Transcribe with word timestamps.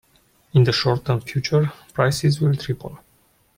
In 0.53 0.63
the 0.63 0.71
short 0.71 1.05
term 1.05 1.21
future, 1.21 1.71
prices 1.93 2.41
will 2.41 2.55
triple. 2.55 2.97